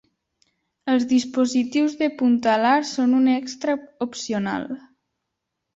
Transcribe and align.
Els 0.93 1.05
dispositius 1.11 1.97
de 2.01 2.09
punta 2.23 2.51
alar 2.55 2.73
són 2.95 3.15
un 3.21 3.31
extra 3.39 3.79
opcional. 4.09 4.71